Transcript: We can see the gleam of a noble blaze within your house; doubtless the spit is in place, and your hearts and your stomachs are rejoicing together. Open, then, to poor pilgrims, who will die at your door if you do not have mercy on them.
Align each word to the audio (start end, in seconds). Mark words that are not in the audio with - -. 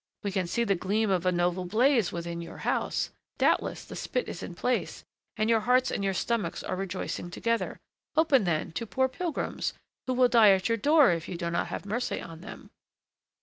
We 0.23 0.31
can 0.31 0.47
see 0.47 0.63
the 0.63 0.73
gleam 0.73 1.11
of 1.11 1.27
a 1.27 1.31
noble 1.31 1.63
blaze 1.63 2.11
within 2.11 2.41
your 2.41 2.57
house; 2.65 3.11
doubtless 3.37 3.85
the 3.85 3.95
spit 3.95 4.27
is 4.27 4.41
in 4.41 4.55
place, 4.55 5.03
and 5.37 5.47
your 5.47 5.59
hearts 5.59 5.91
and 5.91 6.03
your 6.03 6.15
stomachs 6.15 6.63
are 6.63 6.75
rejoicing 6.75 7.29
together. 7.29 7.77
Open, 8.17 8.45
then, 8.45 8.71
to 8.71 8.87
poor 8.87 9.07
pilgrims, 9.07 9.73
who 10.07 10.15
will 10.15 10.27
die 10.27 10.53
at 10.53 10.67
your 10.69 10.77
door 10.79 11.11
if 11.11 11.29
you 11.29 11.37
do 11.37 11.51
not 11.51 11.67
have 11.67 11.85
mercy 11.85 12.19
on 12.19 12.41
them. 12.41 12.71